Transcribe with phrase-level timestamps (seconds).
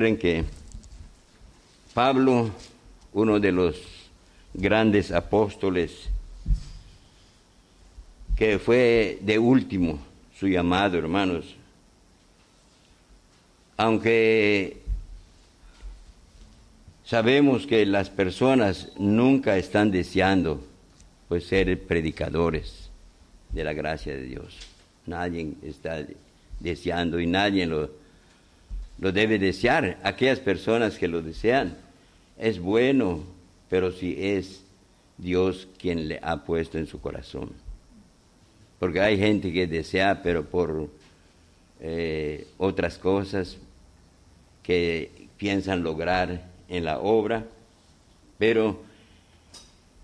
[0.00, 0.44] que
[1.92, 2.50] Pablo,
[3.12, 3.76] uno de los
[4.54, 6.08] grandes apóstoles,
[8.34, 9.98] que fue de último
[10.38, 11.54] su llamado, hermanos,
[13.76, 14.78] aunque
[17.04, 20.64] sabemos que las personas nunca están deseando
[21.28, 22.88] pues ser predicadores
[23.50, 24.56] de la gracia de Dios.
[25.04, 26.06] Nadie está
[26.58, 27.99] deseando y nadie lo
[29.00, 29.98] lo debe desear.
[30.02, 31.76] Aquellas personas que lo desean,
[32.38, 33.24] es bueno,
[33.68, 34.62] pero si es
[35.18, 37.52] Dios quien le ha puesto en su corazón.
[38.78, 40.88] Porque hay gente que desea, pero por
[41.80, 43.58] eh, otras cosas
[44.62, 47.46] que piensan lograr en la obra,
[48.38, 48.82] pero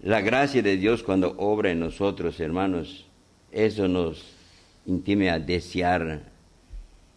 [0.02, 3.06] la gracia de Dios cuando obra en nosotros, hermanos,
[3.52, 4.24] eso nos
[4.84, 6.22] intime a desear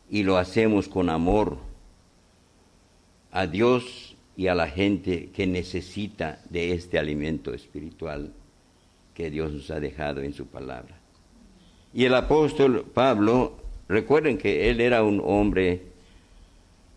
[0.10, 1.69] y lo hacemos con amor
[3.32, 8.32] a Dios y a la gente que necesita de este alimento espiritual
[9.14, 10.98] que Dios nos ha dejado en su palabra.
[11.94, 13.58] Y el apóstol Pablo,
[13.88, 15.82] recuerden que él era un hombre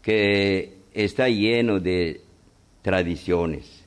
[0.02, 2.20] que está lleno de
[2.82, 3.84] tradiciones.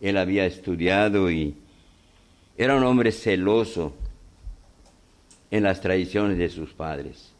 [0.00, 1.56] Él había estudiado y
[2.56, 3.94] era un hombre celoso
[5.50, 7.32] en las tradiciones de sus padres.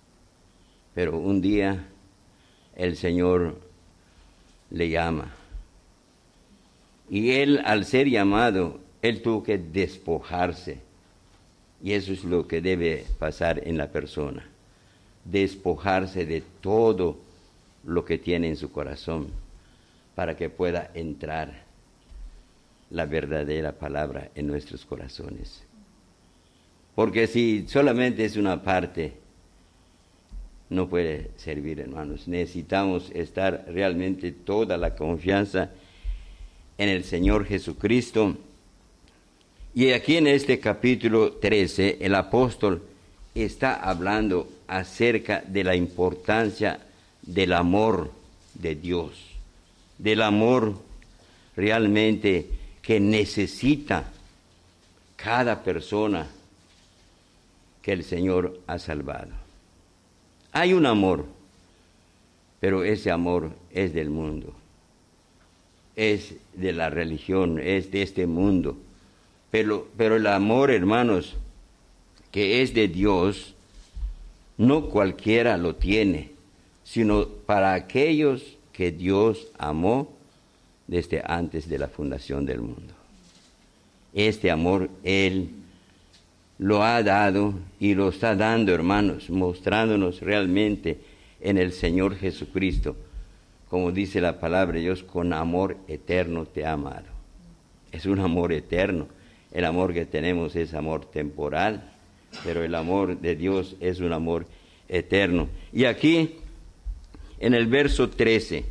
[0.94, 1.88] Pero un día
[2.74, 3.65] el Señor
[4.70, 5.32] le llama.
[7.08, 10.80] Y él, al ser llamado, él tuvo que despojarse.
[11.82, 14.44] Y eso es lo que debe pasar en la persona.
[15.24, 17.18] Despojarse de todo
[17.84, 19.28] lo que tiene en su corazón
[20.14, 21.64] para que pueda entrar
[22.90, 25.62] la verdadera palabra en nuestros corazones.
[26.94, 29.12] Porque si solamente es una parte,
[30.68, 32.26] no puede servir, hermanos.
[32.26, 35.70] Necesitamos estar realmente toda la confianza
[36.78, 38.36] en el Señor Jesucristo.
[39.74, 42.82] Y aquí en este capítulo 13, el apóstol
[43.34, 46.80] está hablando acerca de la importancia
[47.22, 48.10] del amor
[48.54, 49.12] de Dios,
[49.98, 50.74] del amor
[51.54, 52.46] realmente
[52.82, 54.10] que necesita
[55.16, 56.26] cada persona
[57.82, 59.45] que el Señor ha salvado.
[60.58, 61.26] Hay un amor,
[62.60, 64.54] pero ese amor es del mundo,
[65.96, 68.78] es de la religión, es de este mundo.
[69.50, 71.36] Pero, pero el amor, hermanos,
[72.30, 73.54] que es de Dios,
[74.56, 76.30] no cualquiera lo tiene,
[76.84, 80.08] sino para aquellos que Dios amó
[80.86, 82.94] desde antes de la fundación del mundo.
[84.14, 85.50] Este amor Él
[86.58, 90.98] lo ha dado y lo está dando, hermanos, mostrándonos realmente
[91.40, 92.96] en el Señor Jesucristo,
[93.68, 97.06] como dice la palabra Dios, con amor eterno te ha amado.
[97.92, 99.08] Es un amor eterno.
[99.52, 101.90] El amor que tenemos es amor temporal,
[102.44, 104.46] pero el amor de Dios es un amor
[104.88, 105.48] eterno.
[105.72, 106.36] Y aquí,
[107.38, 108.64] en el verso 13,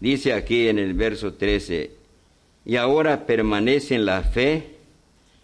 [0.00, 1.90] dice aquí en el verso 13,
[2.64, 4.77] y ahora permanece en la fe,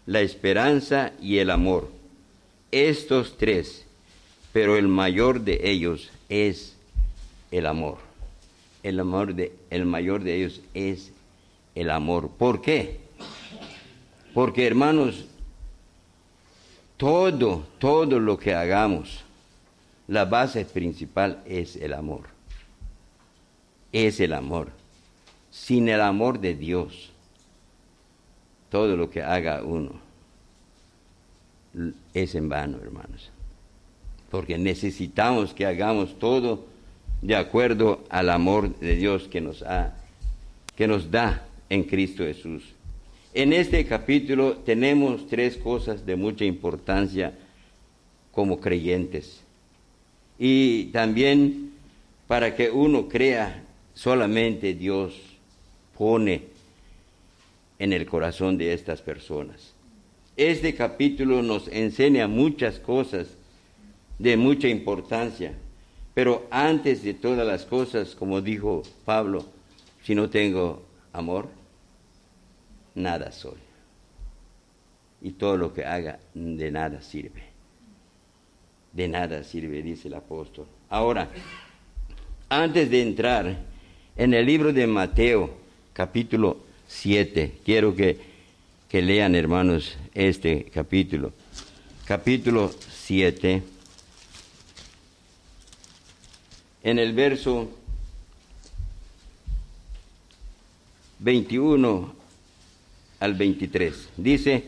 [0.06, 1.90] la esperanza y el amor.
[2.70, 3.84] Estos tres,
[4.52, 6.76] pero el mayor de ellos es
[7.50, 7.98] el amor.
[8.82, 11.12] El, amor de, el mayor de ellos es
[11.74, 12.30] el amor.
[12.30, 13.00] ¿Por qué?
[14.34, 15.26] Porque hermanos,
[16.96, 19.24] todo, todo lo que hagamos,
[20.06, 22.22] la base principal es el amor.
[23.92, 24.70] Es el amor.
[25.50, 27.13] Sin el amor de Dios,
[28.74, 29.92] todo lo que haga uno
[32.12, 33.30] es en vano, hermanos.
[34.32, 36.64] Porque necesitamos que hagamos todo
[37.22, 39.94] de acuerdo al amor de Dios que nos, ha,
[40.74, 42.64] que nos da en Cristo Jesús.
[43.32, 47.32] En este capítulo tenemos tres cosas de mucha importancia
[48.32, 49.40] como creyentes.
[50.36, 51.70] Y también
[52.26, 53.62] para que uno crea,
[53.94, 55.14] solamente Dios
[55.96, 56.53] pone
[57.78, 59.74] en el corazón de estas personas.
[60.36, 63.28] Este capítulo nos enseña muchas cosas
[64.18, 65.54] de mucha importancia,
[66.12, 69.46] pero antes de todas las cosas, como dijo Pablo,
[70.02, 70.82] si no tengo
[71.12, 71.48] amor,
[72.94, 73.58] nada soy.
[75.22, 77.42] Y todo lo que haga de nada sirve.
[78.92, 80.66] De nada sirve, dice el apóstol.
[80.90, 81.28] Ahora,
[82.48, 83.56] antes de entrar
[84.16, 85.50] en el libro de Mateo,
[85.92, 87.58] capítulo 7.
[87.64, 88.18] Quiero que,
[88.88, 91.32] que lean, hermanos, este capítulo.
[92.04, 93.62] Capítulo 7.
[96.82, 97.70] En el verso
[101.18, 102.14] 21
[103.20, 104.08] al 23.
[104.16, 104.64] Dice,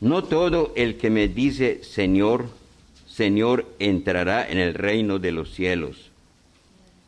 [0.00, 2.50] no todo el que me dice Señor,
[3.06, 6.11] Señor entrará en el reino de los cielos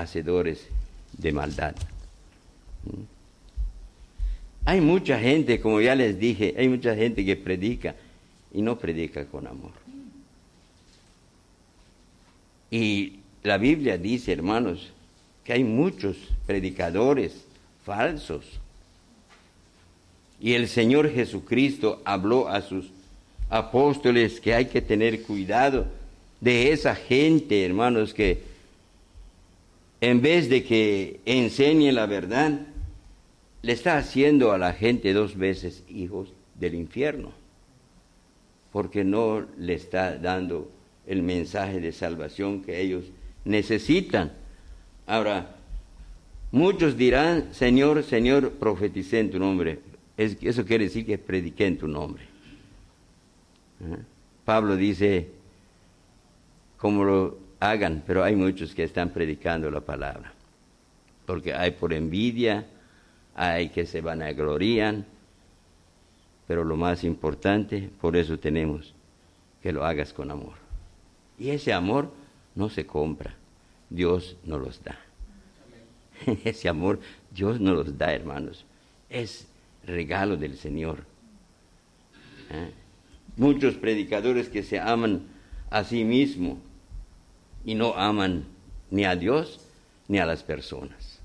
[0.00, 0.66] hacedores
[1.16, 1.74] de maldad.
[2.84, 3.16] ¿Mm?
[4.66, 7.94] Hay mucha gente, como ya les dije, hay mucha gente que predica
[8.52, 9.70] y no predica con amor.
[12.70, 14.90] Y la Biblia dice, hermanos,
[15.44, 16.16] que hay muchos
[16.46, 17.44] predicadores
[17.84, 18.44] falsos.
[20.40, 22.90] Y el Señor Jesucristo habló a sus
[23.48, 25.86] apóstoles que hay que tener cuidado
[26.40, 28.42] de esa gente, hermanos, que
[30.00, 32.66] en vez de que enseñe la verdad,
[33.62, 37.32] le está haciendo a la gente dos veces hijos del infierno,
[38.72, 40.70] porque no le está dando
[41.06, 43.04] el mensaje de salvación que ellos
[43.44, 44.32] necesitan.
[45.06, 45.56] Ahora,
[46.50, 49.80] muchos dirán, Señor, Señor, profeticé en tu nombre.
[50.16, 52.24] eso quiere decir que prediqué en tu nombre.
[53.80, 53.96] ¿Eh?
[54.44, 55.28] Pablo dice,
[56.76, 60.32] como lo hagan, pero hay muchos que están predicando la palabra,
[61.26, 62.66] porque hay por envidia,
[63.34, 65.04] hay que se van a gloriar,
[66.46, 68.94] pero lo más importante, por eso tenemos
[69.62, 70.54] que lo hagas con amor.
[71.38, 72.12] Y ese amor
[72.54, 73.34] no se compra,
[73.90, 74.98] Dios nos los da.
[76.44, 76.98] Ese amor
[77.30, 78.64] Dios nos los da, hermanos.
[79.10, 79.46] Es
[79.84, 81.04] regalo del Señor.
[82.48, 82.70] ¿Eh?
[83.36, 85.22] muchos predicadores que se aman
[85.70, 86.58] a sí mismos
[87.66, 88.46] y no aman
[88.90, 89.60] ni a Dios
[90.08, 91.20] ni a las personas.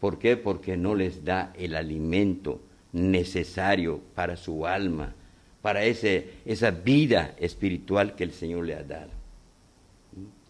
[0.00, 0.38] ¿Por qué?
[0.38, 2.62] Porque no les da el alimento
[2.92, 5.14] necesario para su alma,
[5.60, 9.10] para ese, esa vida espiritual que el Señor le ha dado.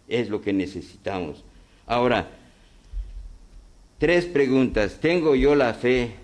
[0.07, 1.45] Es lo que necesitamos.
[1.87, 2.29] Ahora,
[3.99, 5.01] tres preguntas.
[5.01, 6.23] ¿Tengo yo la fe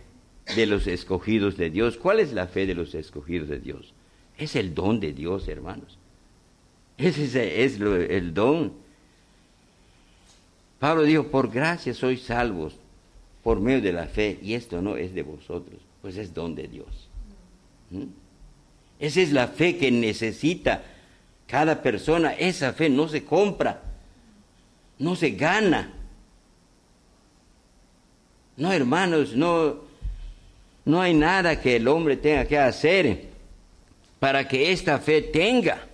[0.55, 1.97] de los escogidos de Dios.
[1.97, 3.93] ¿Cuál es la fe de los escogidos de Dios?
[4.37, 5.99] Es el don de Dios, hermanos.
[6.99, 8.73] Ese es el don.
[10.81, 12.75] Pablo dijo, por gracia sois salvos
[13.43, 16.69] por medio de la fe, y esto no es de vosotros, pues es don de
[16.69, 17.09] Dios.
[17.91, 18.05] ¿Mm?
[18.99, 20.83] Esa es la fe que necesita
[21.47, 22.33] cada persona.
[22.33, 23.81] Esa fe no se compra,
[24.99, 25.93] no se gana.
[28.57, 29.77] No, hermanos, no,
[30.85, 33.29] no hay nada que el hombre tenga que hacer
[34.19, 35.87] para que esta fe tenga.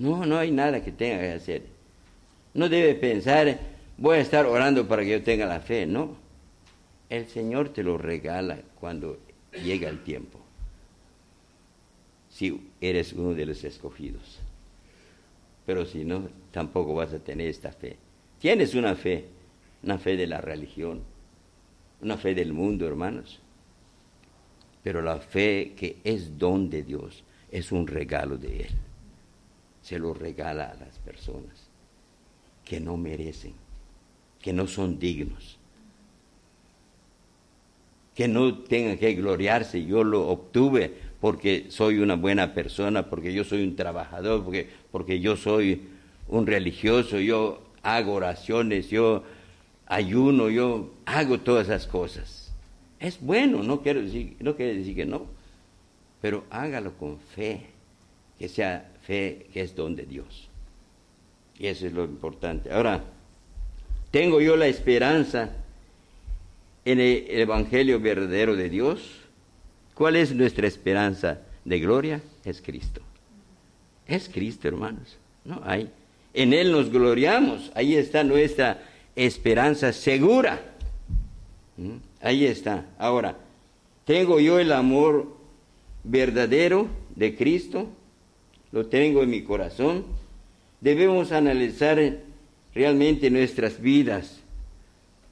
[0.00, 1.62] No, no hay nada que tenga que hacer.
[2.54, 3.60] No debe pensar,
[3.98, 5.86] voy a estar orando para que yo tenga la fe.
[5.86, 6.16] No.
[7.10, 9.18] El Señor te lo regala cuando
[9.62, 10.40] llega el tiempo.
[12.30, 14.38] Si eres uno de los escogidos.
[15.66, 17.98] Pero si no, tampoco vas a tener esta fe.
[18.38, 19.26] Tienes una fe,
[19.82, 21.02] una fe de la religión,
[22.00, 23.38] una fe del mundo, hermanos.
[24.82, 28.70] Pero la fe que es don de Dios es un regalo de Él.
[29.90, 31.68] Se lo regala a las personas
[32.64, 33.54] que no merecen,
[34.40, 35.58] que no son dignos,
[38.14, 39.84] que no tengan que gloriarse.
[39.84, 45.18] Yo lo obtuve porque soy una buena persona, porque yo soy un trabajador, porque, porque
[45.18, 45.88] yo soy
[46.28, 49.24] un religioso, yo hago oraciones, yo
[49.86, 52.52] ayuno, yo hago todas esas cosas.
[53.00, 54.02] Es bueno, no quiero
[54.38, 55.26] no quiere decir que no,
[56.20, 57.66] pero hágalo con fe,
[58.38, 60.48] que sea que es don de Dios.
[61.58, 62.72] Y eso es lo importante.
[62.72, 63.02] Ahora,
[64.12, 65.50] tengo yo la esperanza
[66.84, 69.00] en el Evangelio verdadero de Dios.
[69.94, 72.20] ¿Cuál es nuestra esperanza de gloria?
[72.44, 73.00] Es Cristo.
[74.06, 75.16] Es Cristo, hermanos.
[75.44, 75.90] No hay.
[76.32, 77.72] En Él nos gloriamos.
[77.74, 78.80] Ahí está nuestra
[79.16, 80.60] esperanza segura.
[81.76, 81.96] ¿Mm?
[82.22, 82.86] Ahí está.
[82.96, 83.36] Ahora,
[84.04, 85.36] tengo yo el amor
[86.04, 86.86] verdadero
[87.16, 87.88] de Cristo,
[88.72, 90.04] lo tengo en mi corazón.
[90.80, 91.98] Debemos analizar
[92.74, 94.40] realmente nuestras vidas,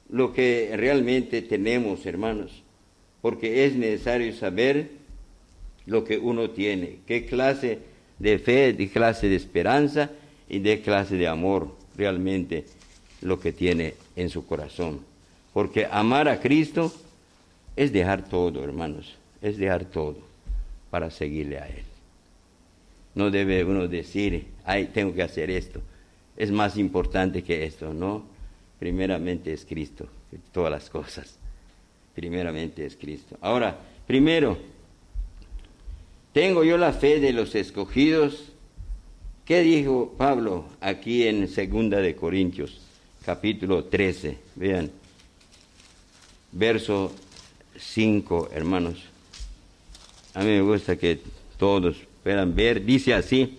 [0.09, 2.63] lo que realmente tenemos, hermanos,
[3.21, 4.91] porque es necesario saber
[5.85, 7.79] lo que uno tiene, qué clase
[8.19, 10.11] de fe, de clase de esperanza
[10.49, 12.65] y de clase de amor realmente
[13.21, 14.99] lo que tiene en su corazón.
[15.53, 16.93] Porque amar a Cristo
[17.75, 20.17] es dejar todo, hermanos, es dejar todo
[20.89, 21.88] para seguirle a Él.
[23.19, 25.81] No debe uno decir, ay, tengo que hacer esto.
[26.37, 28.23] Es más importante que esto, ¿no?
[28.79, 30.07] Primeramente es Cristo,
[30.53, 31.37] todas las cosas.
[32.15, 33.37] Primeramente es Cristo.
[33.41, 34.57] Ahora, primero,
[36.31, 38.53] tengo yo la fe de los escogidos.
[39.43, 42.79] ¿Qué dijo Pablo aquí en Segunda de Corintios,
[43.25, 44.37] capítulo 13?
[44.55, 44.89] Vean,
[46.53, 47.13] verso
[47.77, 49.03] 5, hermanos.
[50.33, 51.19] A mí me gusta que
[51.57, 52.83] todos puedan ver.
[52.85, 53.57] Dice así,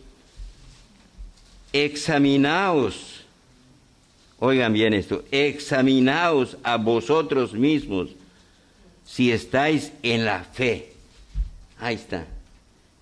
[1.73, 3.25] examinaos,
[4.39, 8.11] oigan bien esto, examinaos a vosotros mismos
[9.05, 10.93] si estáis en la fe.
[11.79, 12.27] Ahí está.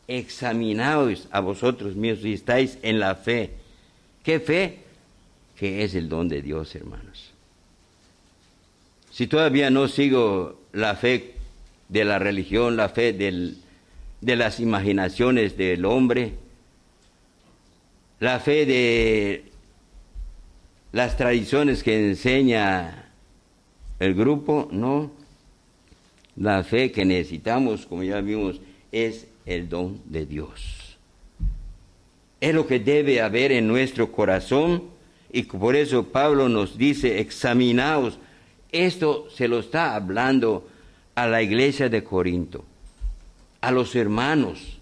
[0.07, 3.51] Examinaos a vosotros mismos si estáis en la fe.
[4.23, 4.79] ¿Qué fe?
[5.59, 7.31] Que es el don de Dios, hermanos.
[9.11, 11.35] Si todavía no sigo la fe
[11.89, 13.59] de la religión, la fe del,
[14.21, 16.35] de las imaginaciones del hombre,
[18.21, 19.45] la fe de
[20.93, 23.11] las tradiciones que enseña
[23.99, 25.11] el grupo, no.
[26.37, 28.61] La fe que necesitamos, como ya vimos,
[28.93, 30.97] es el don de Dios.
[32.41, 34.85] Es lo que debe haber en nuestro corazón
[35.33, 38.19] y por eso Pablo nos dice, examinaos.
[38.71, 40.69] Esto se lo está hablando
[41.15, 42.65] a la iglesia de Corinto,
[43.61, 44.79] a los hermanos,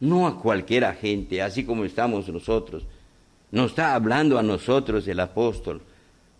[0.00, 2.84] no a cualquiera gente, así como estamos nosotros.
[3.50, 5.82] Nos está hablando a nosotros el apóstol,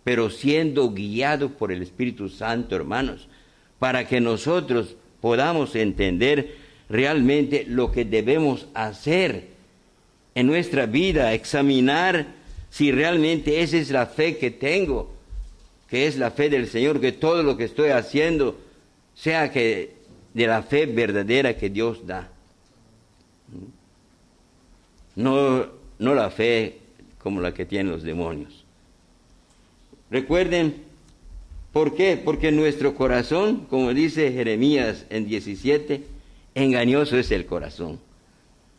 [0.03, 3.27] pero siendo guiado por el Espíritu Santo, hermanos,
[3.79, 6.55] para que nosotros podamos entender
[6.89, 9.49] realmente lo que debemos hacer
[10.35, 12.27] en nuestra vida, examinar
[12.69, 15.11] si realmente esa es la fe que tengo,
[15.89, 18.57] que es la fe del Señor, que todo lo que estoy haciendo
[19.15, 19.96] sea que
[20.37, 22.29] de la fe verdadera que Dios da.
[25.15, 25.65] No,
[25.97, 26.77] no la fe
[27.17, 28.63] como la que tienen los demonios.
[30.11, 30.83] Recuerden,
[31.73, 32.21] ¿por qué?
[32.23, 36.03] Porque nuestro corazón, como dice Jeremías en 17,
[36.53, 37.99] engañoso es el corazón,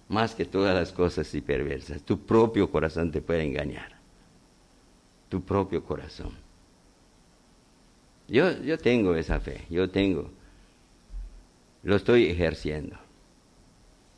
[0.09, 2.03] más que todas las cosas y perversas.
[2.03, 3.99] Tu propio corazón te puede engañar.
[5.29, 6.31] Tu propio corazón.
[8.29, 10.38] Yo, yo tengo esa fe, yo tengo.
[11.83, 12.97] Lo estoy ejerciendo.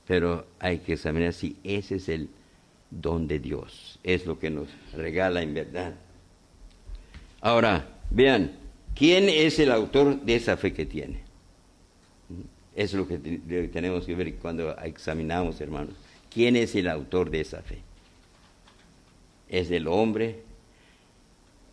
[0.06, 2.28] Pero hay que examinar si ese es el
[2.90, 3.98] don de Dios.
[4.02, 5.94] Es lo que nos regala en verdad.
[7.40, 8.52] Ahora, vean,
[8.94, 11.20] ¿quién es el autor de esa fe que tiene?
[12.74, 15.94] Es lo que tenemos que ver cuando examinamos, hermanos.
[16.32, 17.78] ¿Quién es el autor de esa fe?
[19.48, 20.42] ¿Es el hombre?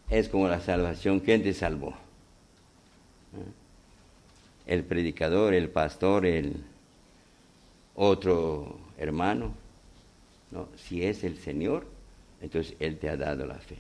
[0.10, 1.20] Es como la salvación.
[1.20, 1.96] ¿Quién te salvó?
[4.68, 6.58] El predicador, el pastor, el
[7.96, 9.54] otro hermano.
[10.52, 11.86] No, si es el Señor,
[12.42, 13.78] entonces Él te ha dado la fe.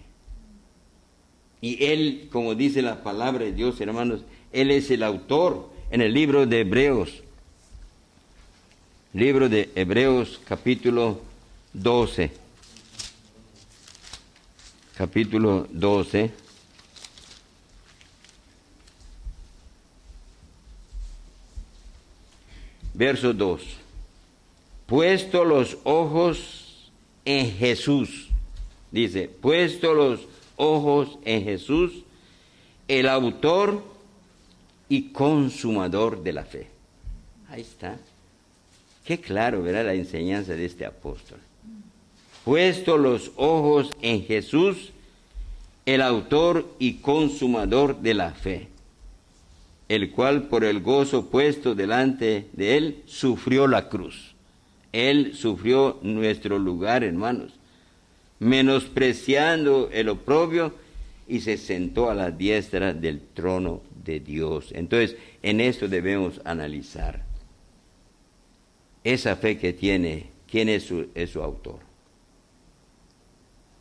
[1.62, 6.14] Y Él, como dice la palabra de Dios, hermanos, Él es el autor en el
[6.14, 7.24] libro de Hebreos.
[9.14, 11.22] Libro de Hebreos capítulo
[11.74, 12.32] 12.
[14.96, 16.47] Capítulo 12.
[22.98, 23.62] Verso 2.
[24.88, 26.90] Puesto los ojos
[27.26, 28.30] en Jesús.
[28.92, 30.22] Dice, puesto los
[30.56, 31.92] ojos en Jesús,
[32.88, 33.84] el autor
[34.90, 36.68] y consumador de la fe.
[37.50, 38.00] Ahí está.
[39.06, 41.38] Qué claro, verá la enseñanza de este apóstol.
[42.44, 44.92] Puesto los ojos en Jesús,
[45.86, 48.70] el autor y consumador de la fe
[49.90, 54.36] el cual por el gozo puesto delante de él sufrió la cruz.
[54.92, 57.54] Él sufrió nuestro lugar, hermanos,
[58.40, 60.74] menospreciando el oprobio
[61.28, 64.72] y se sentó a la diestra del trono de Dios.
[64.74, 67.24] Entonces, en esto debemos analizar
[69.04, 71.80] esa fe que tiene, quién es su, es su autor.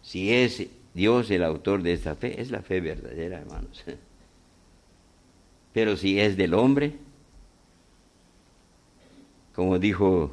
[0.02, 3.84] Si es Dios el autor de esa fe, es la fe verdadera, hermanos.
[5.76, 6.94] Pero si es del hombre,
[9.54, 10.30] como dijo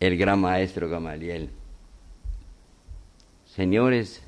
[0.00, 1.48] el gran maestro Gamaliel,
[3.46, 4.22] señores,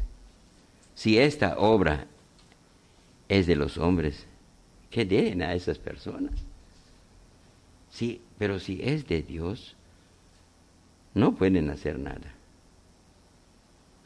[0.95, 2.07] si esta obra
[3.29, 4.25] es de los hombres,
[4.89, 6.41] ¿qué den a esas personas?
[7.91, 9.77] Sí, pero si es de Dios,
[11.12, 12.33] no pueden hacer nada.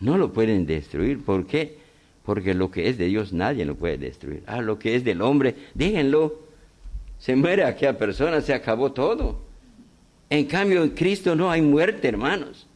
[0.00, 1.24] No lo pueden destruir.
[1.24, 1.83] ¿Por qué?
[2.24, 4.42] Porque lo que es de Dios nadie lo puede destruir.
[4.46, 6.40] Ah, lo que es del hombre, déjenlo.
[7.18, 9.40] Se muere aquella persona, se acabó todo.
[10.30, 12.66] En cambio, en Cristo no hay muerte, hermanos.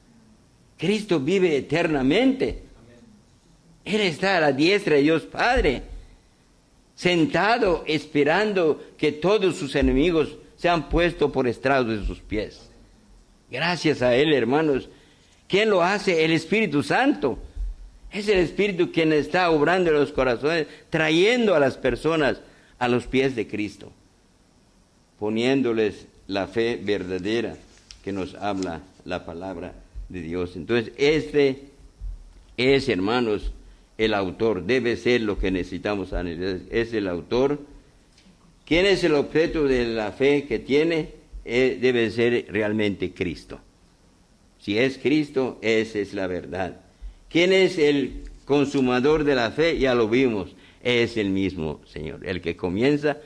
[0.76, 2.62] Cristo vive eternamente.
[3.84, 5.82] Él está a la diestra de Dios Padre,
[6.94, 12.68] sentado esperando que todos sus enemigos sean puestos por estrado de sus pies.
[13.50, 14.90] Gracias a Él, hermanos.
[15.48, 16.24] ¿Quién lo hace?
[16.24, 17.38] El Espíritu Santo.
[18.12, 22.40] Es el Espíritu quien está obrando en los corazones, trayendo a las personas
[22.78, 23.92] a los pies de Cristo,
[25.18, 27.56] poniéndoles la fe verdadera
[28.02, 29.74] que nos habla la palabra
[30.08, 30.56] de Dios.
[30.56, 31.64] Entonces, este
[32.56, 33.52] es, hermanos,
[33.98, 36.12] el autor, debe ser lo que necesitamos.
[36.70, 37.60] Es el autor.
[38.64, 41.10] ¿Quién es el objeto de la fe que tiene?
[41.44, 43.58] Eh, debe ser realmente Cristo.
[44.60, 46.80] Si es Cristo, esa es la verdad.
[47.28, 49.78] ¿Quién es el consumador de la fe?
[49.78, 52.26] Ya lo vimos, es el mismo Señor.
[52.26, 53.18] El que comienza,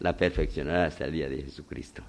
[0.00, 2.02] la perfeccionará hasta el día de Jesucristo.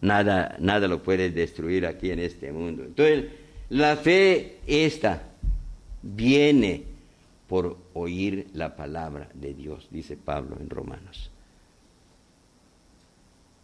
[0.00, 2.84] Nada, nada lo puede destruir aquí en este mundo.
[2.84, 3.26] Entonces,
[3.70, 5.22] la fe esta
[6.02, 6.84] viene
[7.48, 11.30] por oír la palabra de Dios, dice Pablo en Romanos.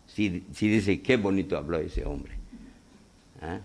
[0.07, 2.33] Si, dice, qué bonito habló ese hombre.
[3.40, 3.61] ¿Ah?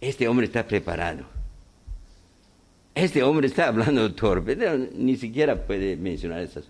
[0.00, 1.26] Este hombre está preparado.
[2.94, 4.56] Este hombre está hablando torpe,
[4.94, 6.64] ni siquiera puede mencionar esas.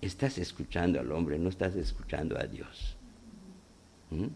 [0.00, 2.96] Estás escuchando al hombre, no estás escuchando a Dios.
[4.10, 4.28] ¿Mm?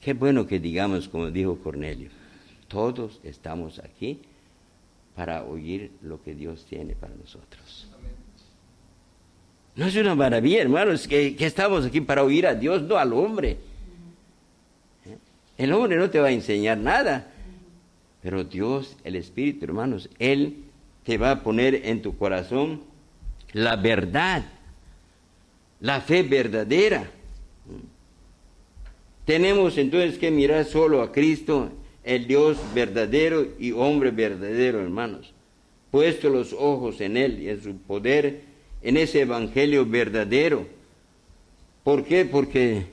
[0.00, 2.10] Qué bueno que digamos, como dijo Cornelio,
[2.68, 4.20] todos estamos aquí
[5.14, 7.88] para oír lo que Dios tiene para nosotros.
[9.74, 13.14] No es una maravilla, hermanos, que, que estamos aquí para oír a Dios, no al
[13.14, 13.56] hombre.
[15.06, 15.16] ¿Eh?
[15.56, 17.31] El hombre no te va a enseñar nada,
[18.22, 20.58] pero Dios, el Espíritu, hermanos, Él
[21.04, 22.82] te va a poner en tu corazón
[23.52, 24.44] la verdad,
[25.80, 27.10] la fe verdadera.
[29.24, 31.70] Tenemos entonces que mirar solo a Cristo,
[32.04, 35.32] el Dios verdadero y hombre verdadero, hermanos.
[35.90, 38.42] Puesto los ojos en Él y en su poder,
[38.82, 40.66] en ese Evangelio verdadero.
[41.84, 42.24] ¿Por qué?
[42.24, 42.86] Porque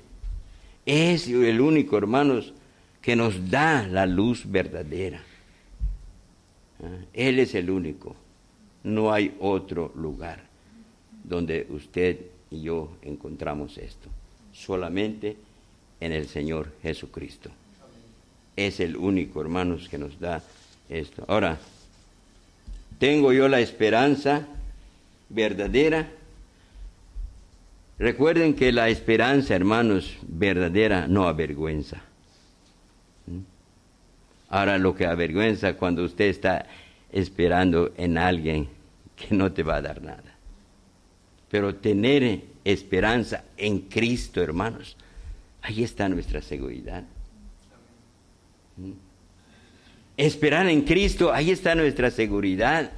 [0.86, 2.54] es el único, hermanos,
[3.10, 5.20] que nos da la luz verdadera.
[6.84, 8.16] Ah, Él es el único.
[8.84, 10.44] No hay otro lugar
[11.24, 12.20] donde usted
[12.52, 14.10] y yo encontramos esto.
[14.54, 15.38] Solamente
[16.00, 17.50] en el Señor Jesucristo.
[18.56, 20.44] Es el único, hermanos, que nos da
[20.88, 21.26] esto.
[21.28, 21.58] Ahora,
[23.00, 24.46] tengo yo la esperanza
[25.30, 26.12] verdadera.
[27.98, 32.04] Recuerden que la esperanza, hermanos, verdadera no avergüenza.
[34.50, 36.66] Ahora lo que avergüenza cuando usted está
[37.12, 38.70] esperando en alguien
[39.16, 40.36] que no te va a dar nada.
[41.50, 44.96] Pero tener esperanza en Cristo, hermanos,
[45.62, 47.04] Ahí está nuestra seguridad.
[48.78, 48.92] ¿Mm?
[50.18, 52.92] Esperar en Cristo, ahí está nuestra seguridad.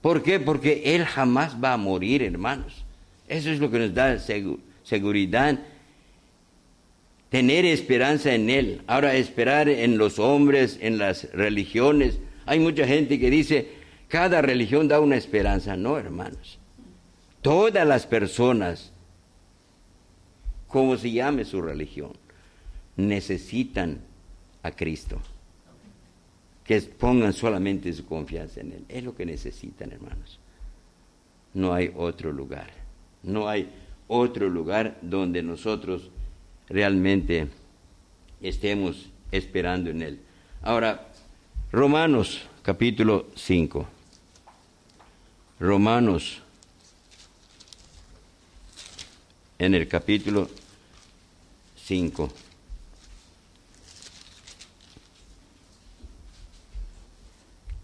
[0.00, 0.38] ¿Por qué?
[0.38, 2.84] Porque Él jamás va a morir, hermanos.
[3.26, 4.18] Eso es lo que nos da
[4.84, 5.58] seguridad.
[7.30, 8.82] Tener esperanza en Él.
[8.86, 12.18] Ahora, esperar en los hombres, en las religiones.
[12.46, 13.68] Hay mucha gente que dice,
[14.08, 15.76] cada religión da una esperanza.
[15.76, 16.58] No, hermanos.
[17.42, 18.92] Todas las personas
[20.68, 22.12] como se llame su religión,
[22.96, 24.00] necesitan
[24.62, 25.18] a Cristo.
[26.62, 28.84] Que pongan solamente su confianza en Él.
[28.88, 30.38] Es lo que necesitan, hermanos.
[31.54, 32.68] No hay otro lugar.
[33.22, 33.70] No hay
[34.06, 36.10] otro lugar donde nosotros
[36.68, 37.48] realmente
[38.40, 40.20] estemos esperando en Él.
[40.62, 41.08] Ahora,
[41.72, 43.86] Romanos capítulo 5.
[45.60, 46.42] Romanos
[49.58, 50.48] en el capítulo
[51.84, 52.32] 5.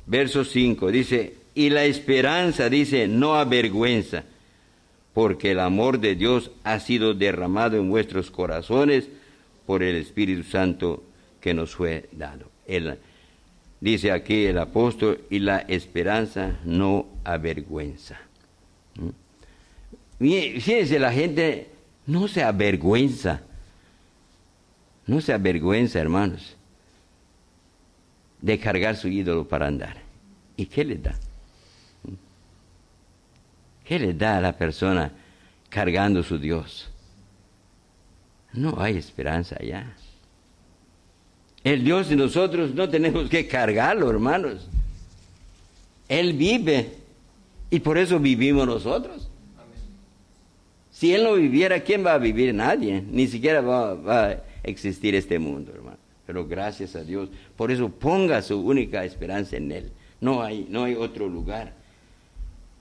[0.06, 4.24] Verso 5 dice, y la esperanza dice, no avergüenza,
[5.14, 9.08] porque el amor de Dios ha sido derramado en vuestros corazones
[9.64, 11.02] por el Espíritu Santo
[11.40, 12.50] que nos fue dado.
[13.80, 18.18] dice aquí el apóstol, y la esperanza no avergüenza.
[18.96, 20.58] ¿Mm?
[20.58, 21.68] Fíjense, la gente
[22.06, 23.42] no se avergüenza
[25.06, 26.56] no se avergüenza, hermanos,
[28.40, 29.96] de cargar su ídolo para andar.
[30.56, 31.14] ¿Y qué le da?
[33.84, 35.12] ¿Qué le da a la persona
[35.68, 36.88] cargando su Dios?
[38.52, 39.94] No hay esperanza allá.
[41.62, 44.68] El Dios de nosotros no tenemos que cargarlo, hermanos.
[46.08, 46.92] Él vive
[47.70, 49.28] y por eso vivimos nosotros.
[50.90, 52.54] Si Él no viviera, ¿quién va a vivir?
[52.54, 53.02] Nadie.
[53.10, 55.96] Ni siquiera va, a existir este mundo, hermano.
[56.26, 57.30] Pero gracias a Dios.
[57.56, 59.90] Por eso ponga su única esperanza en Él.
[60.20, 61.72] No hay, no hay otro lugar.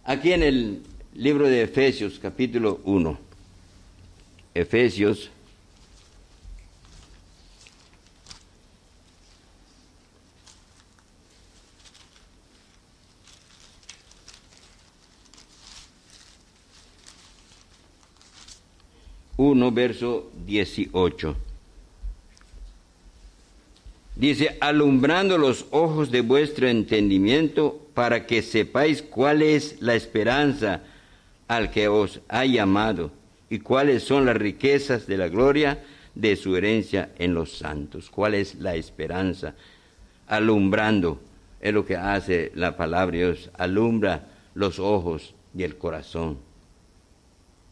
[0.06, 0.84] Aquí en el
[1.16, 3.20] libro de Efesios, capítulo 1.
[4.56, 5.30] Efesios
[19.38, 21.36] uno verso 18.
[24.16, 30.82] Dice, alumbrando los ojos de vuestro entendimiento para que sepáis cuál es la esperanza
[31.48, 33.12] al que os ha llamado
[33.50, 35.84] y cuáles son las riquezas de la gloria
[36.16, 38.10] de su herencia en los santos.
[38.10, 39.56] ¿Cuál es la esperanza?
[40.28, 41.22] Alumbrando
[41.60, 46.38] es lo que hace la palabra de Dios, alumbra los ojos y el corazón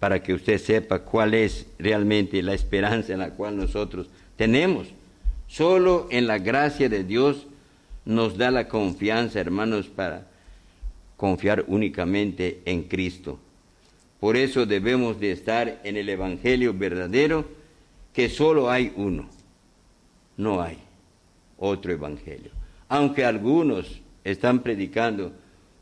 [0.01, 4.88] para que usted sepa cuál es realmente la esperanza en la cual nosotros tenemos.
[5.45, 7.45] Solo en la gracia de Dios
[8.03, 10.25] nos da la confianza, hermanos, para
[11.17, 13.38] confiar únicamente en Cristo.
[14.21, 17.43] Por eso debemos de estar en el Evangelio verdadero,
[18.13, 19.27] que solo hay uno.
[20.38, 20.77] No hay
[21.57, 22.51] otro Evangelio.
[22.88, 25.34] Aunque algunos están predicando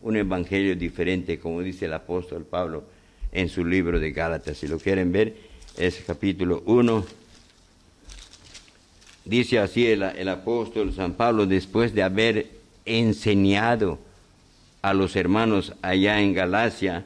[0.02, 2.86] un Evangelio diferente, como dice el apóstol Pablo
[3.34, 4.58] en su libro de Gálatas.
[4.58, 5.36] Si lo quieren ver,
[5.78, 7.06] es capítulo 1.
[9.26, 12.48] Dice así el, el apóstol San Pablo, después de haber
[12.86, 14.00] enseñado
[14.82, 17.04] a los hermanos allá en Galacia,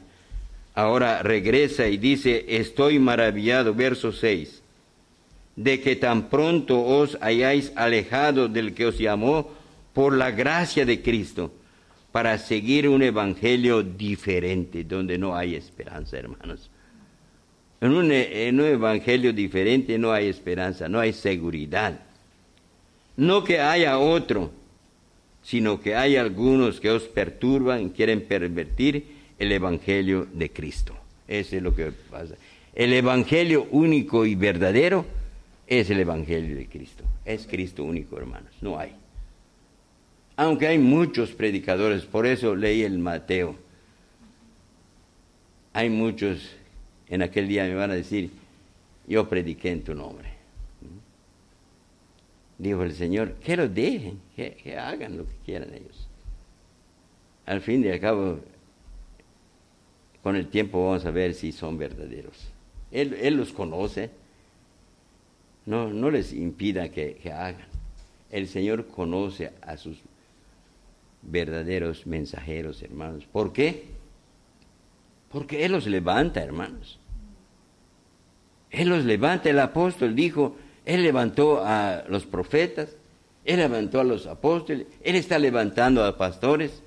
[0.74, 4.62] ahora regresa y dice, estoy maravillado, verso 6,
[5.56, 9.50] de que tan pronto os hayáis alejado del que os llamó
[9.92, 11.52] por la gracia de Cristo,
[12.10, 16.70] para seguir un evangelio diferente, donde no hay esperanza, hermanos.
[17.80, 22.00] En un, en un evangelio diferente no hay esperanza, no hay seguridad.
[23.16, 24.52] No que haya otro,
[25.42, 30.94] sino que hay algunos que os perturban, quieren pervertir el Evangelio de Cristo.
[31.26, 32.34] Eso es lo que pasa.
[32.74, 35.06] El Evangelio único y verdadero
[35.66, 37.04] es el Evangelio de Cristo.
[37.24, 38.50] Es Cristo único, hermanos.
[38.60, 38.92] No hay.
[40.36, 43.56] Aunque hay muchos predicadores, por eso leí el Mateo.
[45.72, 46.50] Hay muchos,
[47.08, 48.30] en aquel día me van a decir,
[49.06, 50.34] yo prediqué en tu nombre.
[52.58, 56.08] Dijo el Señor, que lo dejen, que, hagan lo que quieran ellos.
[57.46, 58.40] Al fin y al cabo,
[60.24, 62.48] con el tiempo vamos a ver si son verdaderos.
[62.90, 64.08] Él, los conoce.
[65.66, 67.66] No, no les impida que, que, hagan.
[68.30, 69.98] El Señor conoce a sus
[71.20, 73.26] verdaderos mensajeros, hermanos.
[73.30, 73.84] ¿Por qué?
[75.30, 76.98] Porque Él los levanta, hermanos.
[78.70, 79.50] Él los levanta.
[79.50, 80.56] El apóstol dijo,
[80.86, 82.96] Él levantó a los profetas,
[83.44, 86.82] Él levantó a los apóstoles, Él está levantando a pastores,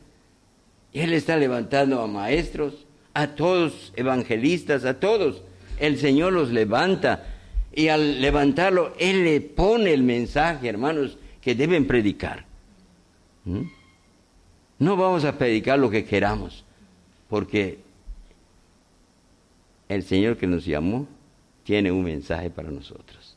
[0.91, 2.86] Él está levantando a maestros,
[3.17, 5.41] a todos evangelistas, a todos.
[5.79, 7.25] El Señor los levanta
[7.73, 12.45] y al levantarlo, Él le pone el mensaje, hermanos, que deben predicar.
[13.43, 13.61] ¿Mm?
[14.77, 16.63] No vamos a predicar lo que queramos,
[17.27, 17.79] porque
[19.89, 21.07] el Señor que nos llamó
[21.63, 23.35] tiene un mensaje para nosotros.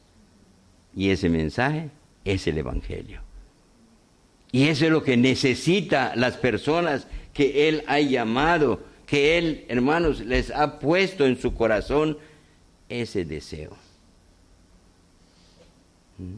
[0.94, 1.88] Y ese mensaje
[2.26, 3.22] es el Evangelio.
[4.52, 10.20] Y eso es lo que necesita las personas que Él ha llamado, que Él, hermanos,
[10.20, 12.16] les ha puesto en su corazón
[12.88, 13.76] ese deseo.
[16.16, 16.36] ¿Mm?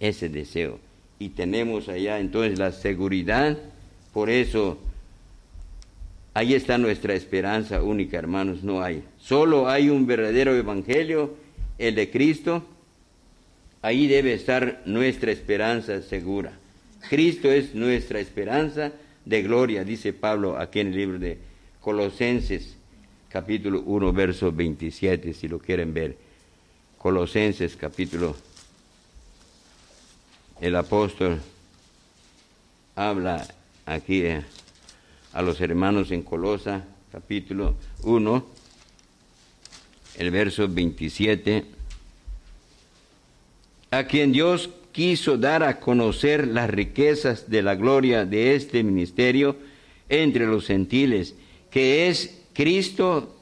[0.00, 0.80] Ese deseo.
[1.18, 3.58] Y tenemos allá entonces la seguridad
[4.16, 4.78] por eso,
[6.32, 9.04] ahí está nuestra esperanza única, hermanos, no hay.
[9.18, 11.34] Solo hay un verdadero evangelio,
[11.76, 12.64] el de Cristo.
[13.82, 16.52] Ahí debe estar nuestra esperanza segura.
[17.10, 18.92] Cristo es nuestra esperanza
[19.26, 21.36] de gloria, dice Pablo aquí en el libro de
[21.86, 22.76] Colosenses,
[23.28, 26.16] capítulo 1, verso 27, si lo quieren ver.
[26.98, 28.34] Colosenses, capítulo.
[30.60, 31.40] El apóstol
[32.96, 33.46] habla
[33.84, 34.42] aquí eh,
[35.32, 38.46] a los hermanos en Colosa, capítulo 1,
[40.16, 41.66] el verso 27,
[43.92, 49.56] a quien Dios quiso dar a conocer las riquezas de la gloria de este ministerio
[50.08, 51.36] entre los gentiles,
[51.76, 53.36] que es Cristo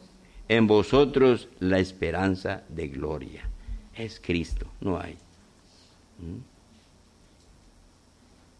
[0.48, 3.48] en vosotros la esperanza de gloria.
[3.94, 5.12] Es Cristo, no hay.
[6.18, 6.42] ¿Mm?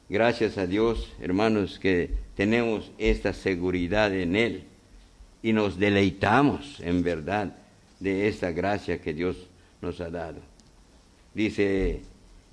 [0.08, 4.62] Gracias a Dios, hermanos, que tenemos esta seguridad en Él
[5.42, 7.56] y nos deleitamos en verdad
[7.98, 9.36] de esta gracia que Dios
[9.82, 10.38] nos ha dado.
[11.34, 12.00] Dice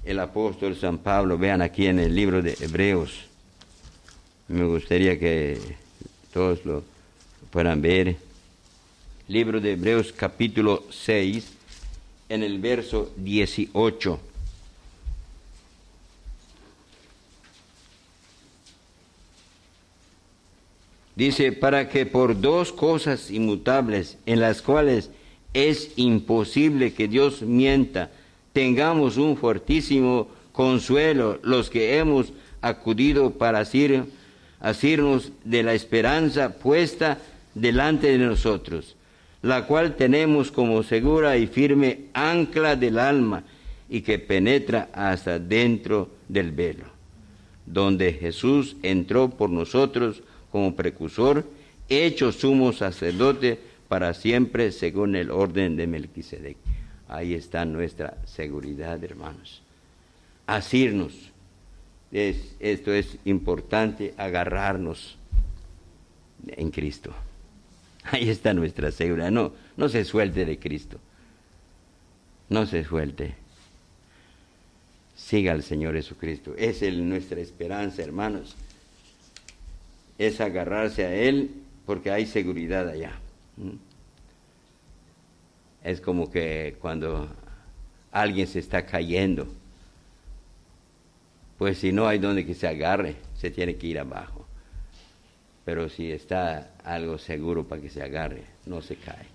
[0.04, 3.28] el apóstol San Pablo, vean aquí en el libro de Hebreos,
[4.48, 5.60] me gustaría que
[6.34, 6.91] todos lo
[7.52, 8.16] puedan ver.
[9.28, 11.52] Libro de Hebreos capítulo 6,
[12.30, 14.20] en el verso 18.
[21.16, 25.12] Dice, para que por dos cosas inmutables en las cuales
[25.54, 28.10] es imposible que Dios mienta,
[28.54, 37.20] tengamos un fortísimo consuelo los que hemos acudido para asirnos de la esperanza puesta
[37.54, 38.96] delante de nosotros,
[39.42, 43.44] la cual tenemos como segura y firme ancla del alma
[43.90, 46.86] y que penetra hasta dentro del velo,
[47.66, 51.46] donde Jesús entró por nosotros como precursor,
[51.90, 56.58] hecho sumo sacerdote para siempre según el orden de Melquisedec.
[57.10, 59.62] Ahí está nuestra seguridad, hermanos.
[60.48, 61.30] Asirnos.
[62.12, 65.18] esto es importante, agarrarnos
[66.48, 67.14] en Cristo.
[68.12, 69.32] Ahí está nuestra seguridad.
[69.32, 71.00] No, no se suelte de Cristo.
[72.50, 73.36] No se suelte.
[75.16, 76.54] Siga al Señor Jesucristo.
[76.58, 78.56] Es nuestra esperanza, hermanos.
[80.18, 81.52] Es agarrarse a Él
[81.86, 83.14] porque hay seguridad allá.
[85.84, 87.30] Es como que cuando
[88.12, 89.48] alguien se está cayendo,
[91.58, 94.41] pues si no hay donde que se agarre, se tiene que ir abajo.
[95.65, 99.28] Pero si está algo seguro para que se agarre, no se cae.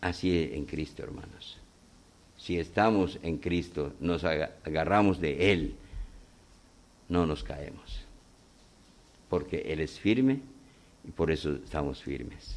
[0.00, 1.58] Así en Cristo, hermanos.
[2.36, 5.74] Si estamos en Cristo, nos agarramos de Él,
[7.08, 8.00] no nos caemos.
[9.28, 10.40] Porque Él es firme
[11.06, 12.56] y por eso estamos firmes.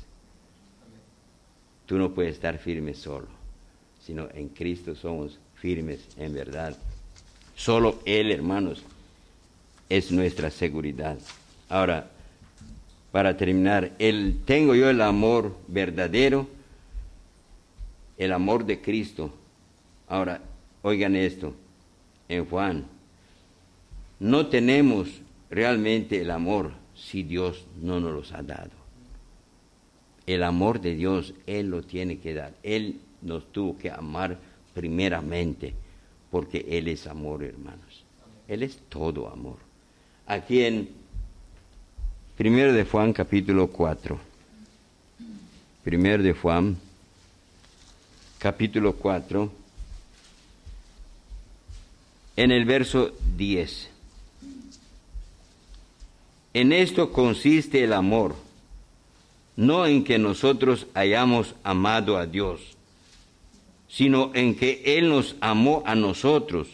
[1.85, 3.27] Tú no puedes estar firme solo,
[3.99, 6.77] sino en Cristo somos firmes en verdad.
[7.55, 8.83] Solo Él, hermanos,
[9.89, 11.17] es nuestra seguridad.
[11.67, 12.09] Ahora,
[13.11, 16.47] para terminar, el, tengo yo el amor verdadero,
[18.17, 19.33] el amor de Cristo.
[20.07, 20.41] Ahora,
[20.81, 21.53] oigan esto,
[22.29, 22.85] en Juan,
[24.19, 28.81] no tenemos realmente el amor si Dios no nos los ha dado
[30.33, 32.53] el amor de Dios, Él lo tiene que dar.
[32.63, 34.39] Él nos tuvo que amar
[34.73, 35.73] primeramente,
[36.29, 38.05] porque Él es amor, hermanos.
[38.47, 39.57] Él es todo amor.
[40.27, 40.89] Aquí en
[42.37, 44.19] primero de Juan capítulo 4.
[45.83, 46.77] Primero de Juan
[48.37, 49.51] capítulo 4
[52.37, 53.89] en el verso 10.
[56.53, 58.35] En esto consiste el amor
[59.55, 62.61] no en que nosotros hayamos amado a Dios,
[63.87, 66.67] sino en que Él nos amó a nosotros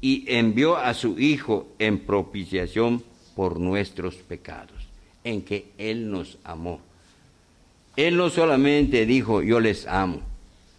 [0.00, 3.02] y envió a su Hijo en propiciación
[3.34, 4.88] por nuestros pecados,
[5.24, 6.80] en que Él nos amó.
[7.96, 10.20] Él no solamente dijo, yo les amo,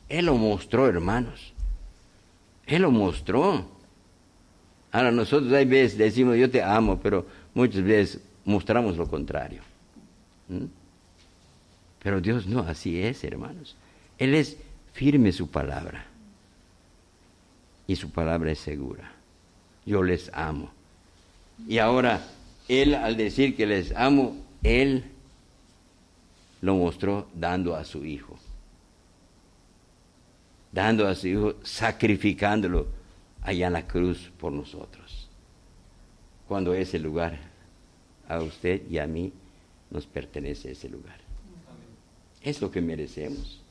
[0.10, 1.54] Él lo mostró, hermanos.
[2.66, 3.66] Él lo mostró.
[4.92, 9.62] Ahora nosotros hay veces decimos, yo te amo, pero muchas veces mostramos lo contrario.
[10.48, 10.66] ¿Mm?
[12.02, 13.76] Pero Dios no, así es, hermanos.
[14.18, 14.58] Él es
[14.94, 16.06] firme su palabra.
[17.88, 19.12] Y su palabra es segura.
[19.86, 20.72] Yo les amo.
[21.68, 22.22] Y ahora,
[22.68, 25.04] Él al decir que les amo, Él
[26.62, 28.38] lo mostró dando a su Hijo.
[30.72, 32.88] Dando a su Hijo, sacrificándolo
[33.42, 35.30] allá en la cruz por nosotros.
[36.48, 37.38] Cuando ese lugar
[38.28, 39.32] a usted y a mí
[39.92, 41.18] nos pertenece ese lugar.
[42.42, 43.62] Es lo que merecemos.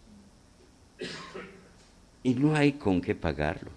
[2.23, 3.71] Y no hay con qué pagarlo.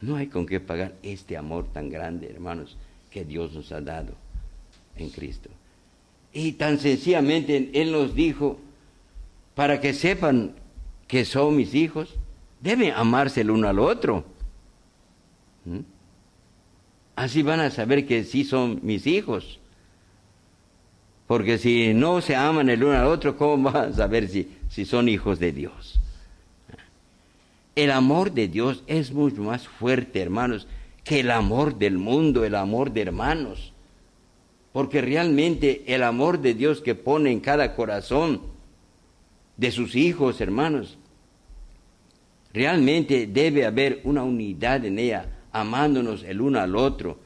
[0.00, 2.76] No hay con qué pagar este amor tan grande, hermanos,
[3.10, 4.14] que Dios nos ha dado
[4.96, 5.50] en Cristo.
[6.32, 8.58] Y tan sencillamente Él nos dijo,
[9.54, 10.54] para que sepan
[11.08, 12.14] que son mis hijos,
[12.60, 14.24] deben amarse el uno al otro.
[15.64, 15.80] ¿Mm?
[17.16, 19.58] Así van a saber que sí son mis hijos.
[21.26, 24.84] Porque si no se aman el uno al otro, ¿cómo van a saber si, si
[24.84, 25.98] son hijos de Dios?
[27.74, 30.66] El amor de Dios es mucho más fuerte, hermanos,
[31.06, 33.72] que el amor del mundo, el amor de hermanos.
[34.72, 38.42] Porque realmente el amor de Dios que pone en cada corazón
[39.56, 40.98] de sus hijos, hermanos,
[42.52, 47.20] realmente debe haber una unidad en ella amándonos el uno al otro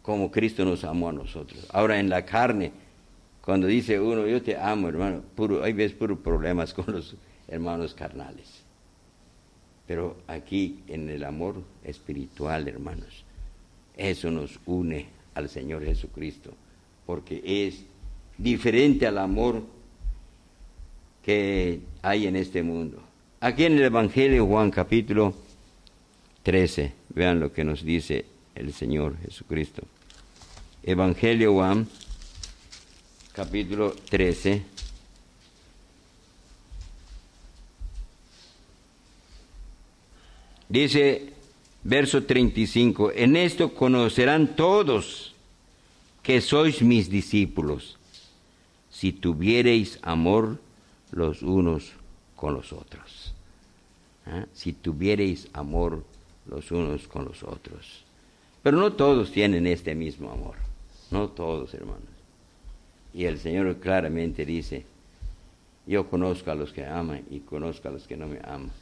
[0.00, 1.66] como Cristo nos amó a nosotros.
[1.70, 2.72] Ahora en la carne,
[3.44, 7.14] cuando dice uno, yo te amo, hermano, puro, hay veces puros problemas con los
[7.46, 8.61] hermanos carnales.
[9.86, 13.24] Pero aquí en el amor espiritual, hermanos,
[13.96, 16.52] eso nos une al Señor Jesucristo,
[17.06, 17.84] porque es
[18.38, 19.62] diferente al amor
[21.22, 23.02] que hay en este mundo.
[23.40, 25.34] Aquí en el Evangelio Juan capítulo
[26.42, 29.82] 13, vean lo que nos dice el Señor Jesucristo.
[30.82, 31.86] Evangelio Juan
[33.32, 34.71] capítulo 13.
[40.72, 41.34] Dice
[41.84, 45.34] verso 35, en esto conocerán todos
[46.22, 47.98] que sois mis discípulos,
[48.88, 50.58] si tuviereis amor
[51.10, 51.92] los unos
[52.36, 53.34] con los otros.
[54.24, 54.46] ¿Ah?
[54.54, 56.04] Si tuviereis amor
[56.46, 58.02] los unos con los otros.
[58.62, 60.54] Pero no todos tienen este mismo amor,
[61.10, 62.16] no todos hermanos.
[63.12, 64.86] Y el Señor claramente dice,
[65.86, 68.81] yo conozco a los que aman y conozco a los que no me aman.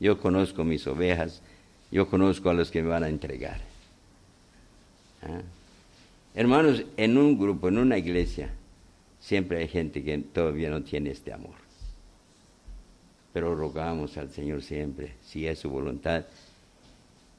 [0.00, 1.42] Yo conozco mis ovejas,
[1.90, 3.60] yo conozco a los que me van a entregar.
[5.22, 5.40] ¿Ah?
[6.34, 8.50] Hermanos, en un grupo, en una iglesia,
[9.18, 11.56] siempre hay gente que todavía no tiene este amor.
[13.32, 16.24] Pero rogamos al Señor siempre, si es su voluntad,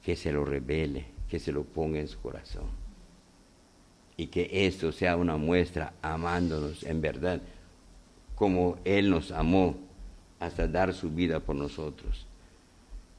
[0.04, 2.68] que se lo revele, que se lo ponga en su corazón.
[4.18, 7.42] Y que esto sea una muestra amándonos en verdad,
[8.36, 9.78] como Él nos amó
[10.40, 12.26] hasta dar su vida por nosotros.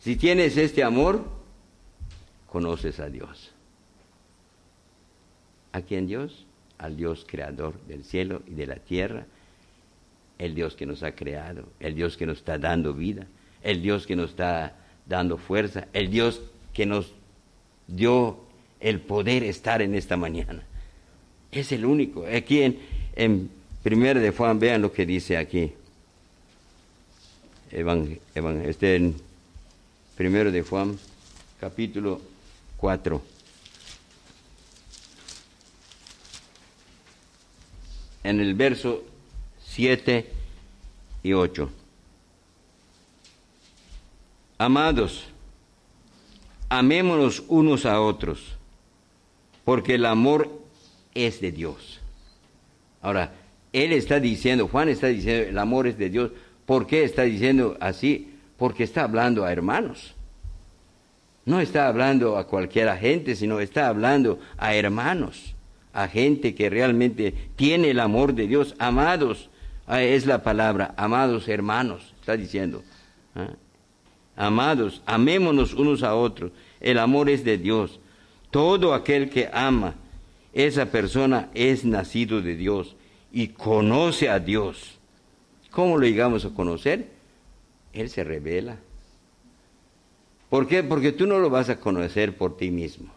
[0.01, 1.25] Si tienes este amor,
[2.47, 3.53] conoces a Dios.
[5.73, 6.47] ¿A quién Dios?
[6.79, 9.27] Al Dios creador del cielo y de la tierra,
[10.39, 13.27] el Dios que nos ha creado, el Dios que nos está dando vida,
[13.63, 14.75] el Dios que nos está
[15.07, 16.41] dando fuerza, el Dios
[16.73, 17.13] que nos
[17.87, 18.39] dio
[18.81, 20.63] el poder estar en esta mañana.
[21.53, 22.25] Es el único.
[22.25, 22.79] Aquí en,
[23.17, 23.51] en
[23.83, 25.75] primero de Juan, vean lo que dice aquí.
[27.71, 29.30] este en
[30.21, 30.99] primero de Juan,
[31.59, 32.21] capítulo
[32.77, 33.23] 4.
[38.25, 39.03] En el verso
[39.65, 40.31] 7
[41.23, 41.71] y 8.
[44.59, 45.25] Amados,
[46.69, 48.59] amémonos unos a otros,
[49.65, 50.51] porque el amor
[51.15, 51.99] es de Dios.
[53.01, 53.33] Ahora,
[53.73, 56.31] él está diciendo, Juan está diciendo, el amor es de Dios.
[56.67, 58.30] ¿Por qué está diciendo así?
[58.61, 60.15] Porque está hablando a hermanos.
[61.47, 65.55] No está hablando a cualquier gente, sino está hablando a hermanos,
[65.95, 68.75] a gente que realmente tiene el amor de Dios.
[68.79, 69.49] Amados,
[69.87, 72.83] ah, es la palabra, amados hermanos, está diciendo.
[73.35, 73.49] ¿ah?
[74.37, 76.53] Amados, amémonos unos a otros.
[76.81, 77.99] El amor es de Dios.
[78.51, 79.95] Todo aquel que ama,
[80.53, 82.95] esa persona es nacido de Dios
[83.33, 84.99] y conoce a Dios.
[85.71, 87.20] ¿Cómo lo llegamos a conocer?
[87.93, 88.79] Él se revela.
[90.49, 90.83] ¿Por qué?
[90.83, 93.11] Porque tú no lo vas a conocer por ti mismo.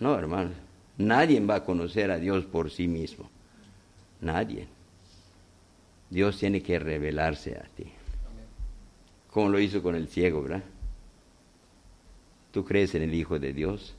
[0.00, 0.50] No, hermano.
[0.98, 3.28] Nadie va a conocer a Dios por sí mismo.
[4.20, 4.68] Nadie.
[6.10, 7.92] Dios tiene que revelarse a ti
[9.34, 10.62] como lo hizo con el ciego, ¿verdad?
[12.52, 13.96] Tú crees en el Hijo de Dios.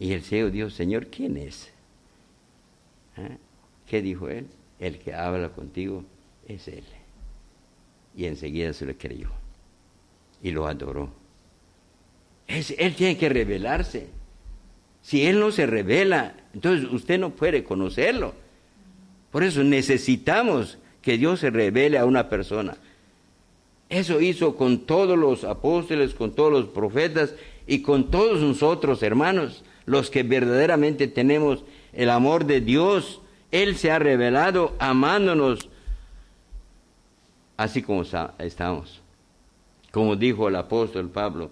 [0.00, 1.72] Y el ciego dijo, Señor, ¿quién es?
[3.16, 3.38] ¿Eh?
[3.86, 4.48] ¿Qué dijo él?
[4.80, 6.02] El que habla contigo
[6.48, 6.82] es Él.
[8.16, 9.30] Y enseguida se le creyó.
[10.42, 11.10] Y lo adoró.
[12.46, 14.08] él tiene que revelarse.
[15.02, 18.34] Si Él no se revela, entonces usted no puede conocerlo.
[19.30, 22.76] Por eso necesitamos que Dios se revele a una persona.
[23.88, 27.34] Eso hizo con todos los apóstoles, con todos los profetas
[27.66, 33.20] y con todos nosotros, hermanos, los que verdaderamente tenemos el amor de Dios.
[33.50, 35.68] Él se ha revelado amándonos
[37.56, 38.02] así como
[38.38, 39.00] estamos.
[39.90, 41.50] Como dijo el apóstol Pablo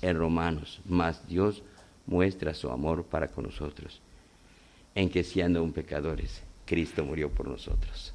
[0.00, 1.62] en Romanos, más Dios
[2.06, 4.00] muestra su amor para con nosotros,
[4.94, 8.14] en que siendo un pecadores, Cristo murió por nosotros.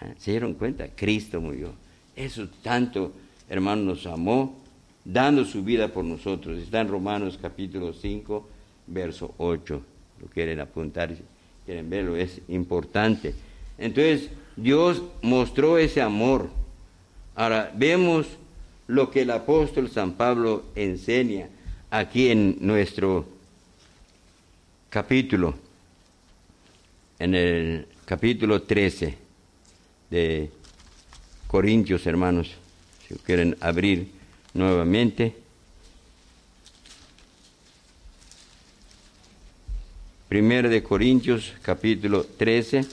[0.00, 0.12] ¿Ah?
[0.18, 0.88] ¿Se dieron cuenta?
[0.94, 1.72] Cristo murió.
[2.14, 3.12] Eso tanto,
[3.48, 4.56] hermano, nos amó,
[5.04, 6.58] dando su vida por nosotros.
[6.58, 8.48] Está en Romanos capítulo 5,
[8.86, 9.82] verso 8.
[10.20, 11.14] Lo quieren apuntar,
[11.64, 13.34] quieren verlo, es importante.
[13.78, 16.50] Entonces Dios mostró ese amor.
[17.34, 18.26] Ahora vemos
[18.86, 21.48] lo que el apóstol San Pablo enseña
[21.90, 23.26] aquí en nuestro
[24.90, 25.54] capítulo,
[27.18, 29.16] en el capítulo 13
[30.10, 30.50] de
[31.46, 32.52] Corintios, hermanos,
[33.08, 34.08] si quieren abrir
[34.52, 35.34] nuevamente.
[40.28, 42.84] Primero de Corintios, capítulo 13.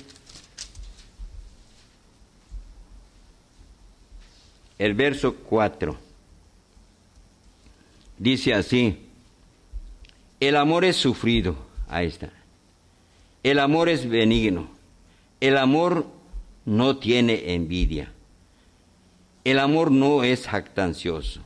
[4.82, 5.96] El verso 4.
[8.18, 8.98] Dice así,
[10.40, 11.56] el amor es sufrido,
[11.88, 12.32] ahí está.
[13.44, 14.70] El amor es benigno.
[15.40, 16.08] El amor
[16.66, 18.12] no tiene envidia.
[19.44, 21.42] El amor no es jactancioso.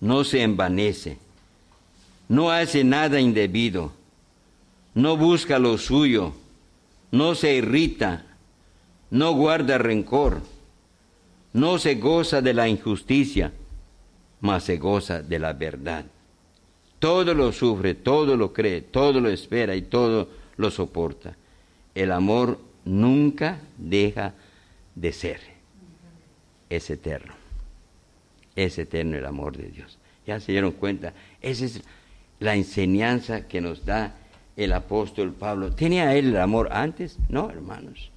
[0.00, 1.18] No se envanece.
[2.28, 3.92] No hace nada indebido.
[4.92, 6.34] No busca lo suyo.
[7.12, 8.26] No se irrita.
[9.08, 10.42] No guarda rencor.
[11.54, 13.52] No se goza de la injusticia,
[14.40, 16.04] mas se goza de la verdad.
[16.98, 21.36] Todo lo sufre, todo lo cree, todo lo espera y todo lo soporta.
[21.94, 24.34] El amor nunca deja
[24.94, 25.40] de ser.
[26.68, 27.34] Es eterno.
[28.56, 29.98] Es eterno el amor de Dios.
[30.26, 31.12] Ya se dieron cuenta.
[31.40, 31.82] Esa es
[32.40, 34.16] la enseñanza que nos da
[34.56, 35.72] el apóstol Pablo.
[35.72, 37.16] ¿Tenía él el amor antes?
[37.28, 38.10] No, hermanos.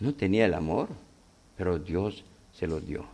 [0.00, 0.88] No tenía el amor,
[1.56, 3.04] pero Dios se lo dio.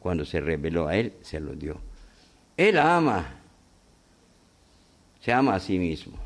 [0.00, 1.80] Cuando se reveló a él, se lo dio.
[2.56, 3.26] Él ama,
[5.20, 6.16] se ama a sí mismo,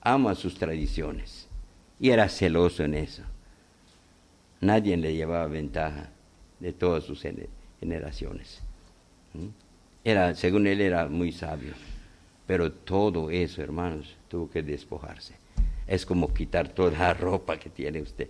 [0.00, 1.48] ama sus tradiciones
[2.00, 3.22] y era celoso en eso.
[4.60, 6.10] Nadie le llevaba ventaja
[6.58, 7.24] de todas sus
[7.80, 8.62] generaciones.
[9.34, 9.48] ¿Mm?
[10.04, 11.74] Era, según él era muy sabio,
[12.46, 15.34] pero todo eso, hermanos, tuvo que despojarse.
[15.86, 18.28] Es como quitar toda la ropa que tiene usted.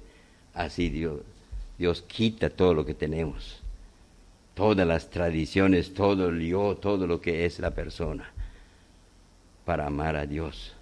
[0.55, 1.21] Así Dios,
[1.79, 3.63] Dios quita todo lo que tenemos
[4.55, 8.31] todas las tradiciones, todo el yo, todo lo que es la persona,
[9.65, 10.73] para amar a Dios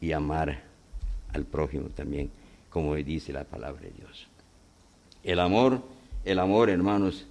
[0.00, 0.62] y amar
[1.32, 2.30] al prójimo también,
[2.70, 4.26] como dice la palabra de Dios.
[5.24, 5.82] El amor,
[6.24, 7.26] el amor, hermanos,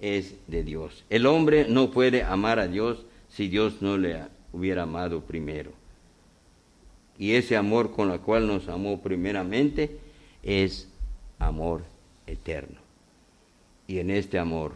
[0.00, 1.04] es de Dios.
[1.10, 4.22] El hombre no puede amar a Dios si Dios no le
[4.52, 5.72] hubiera amado primero.
[7.18, 9.98] Y ese amor con el cual nos amó primeramente
[10.42, 10.88] es
[11.38, 11.82] amor
[12.26, 12.88] eterno
[13.88, 14.74] y en este amor,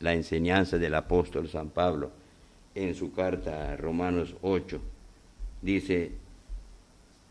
[0.00, 2.10] la enseñanza del apóstol San Pablo
[2.74, 4.80] en su carta a Romanos 8
[5.60, 6.12] dice,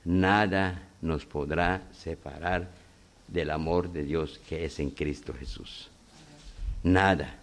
[0.05, 2.69] nada nos podrá separar
[3.27, 5.89] del amor de Dios que es en Cristo Jesús.
[6.83, 7.35] Nada,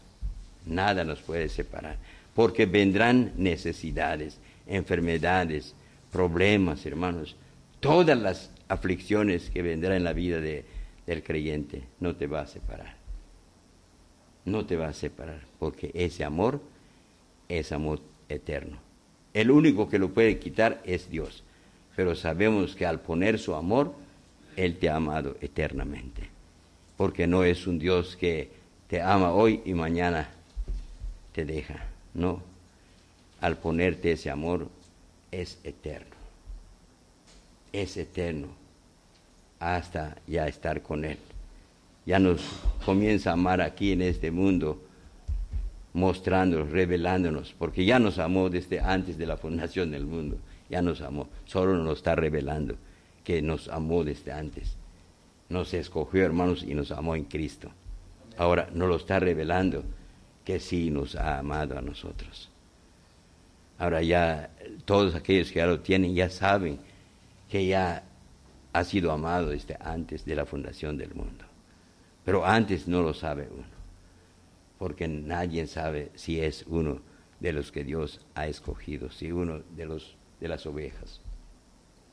[0.64, 1.96] nada nos puede separar,
[2.36, 4.38] porque vendrán necesidades,
[4.68, 5.74] enfermedades,
[6.12, 7.34] problemas, hermanos,
[7.80, 10.64] todas las aflicciones que vendrán en la vida de,
[11.06, 13.02] del creyente, no te va a separar
[14.44, 16.60] no te va a separar, porque ese amor
[17.48, 18.78] es amor eterno.
[19.34, 21.42] El único que lo puede quitar es Dios,
[21.96, 23.94] pero sabemos que al poner su amor,
[24.56, 26.28] Él te ha amado eternamente,
[26.96, 28.50] porque no es un Dios que
[28.88, 30.28] te ama hoy y mañana
[31.32, 32.42] te deja, no.
[33.40, 34.68] Al ponerte ese amor
[35.32, 36.14] es eterno,
[37.72, 38.48] es eterno
[39.58, 41.18] hasta ya estar con Él
[42.04, 42.42] ya nos
[42.84, 44.82] comienza a amar aquí en este mundo,
[45.92, 51.00] mostrándonos, revelándonos, porque ya nos amó desde antes de la fundación del mundo, ya nos
[51.00, 52.76] amó, solo nos está revelando
[53.24, 54.76] que nos amó desde antes.
[55.48, 57.68] Nos escogió, hermanos, y nos amó en Cristo.
[58.36, 59.84] Ahora nos lo está revelando
[60.44, 62.51] que sí nos ha amado a nosotros.
[63.82, 64.48] Ahora ya
[64.84, 66.78] todos aquellos que ya lo tienen ya saben
[67.50, 68.04] que ya
[68.72, 71.44] ha sido amado desde antes de la fundación del mundo.
[72.24, 73.66] Pero antes no lo sabe uno,
[74.78, 77.00] porque nadie sabe si es uno
[77.40, 81.20] de los que Dios ha escogido, si uno de los de las ovejas.